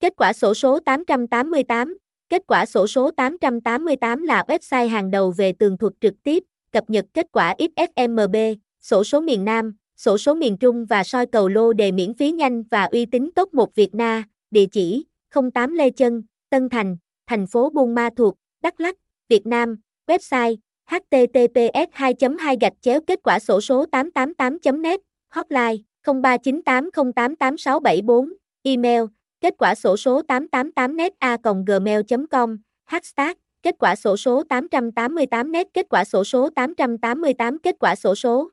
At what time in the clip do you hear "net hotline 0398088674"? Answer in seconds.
24.82-28.32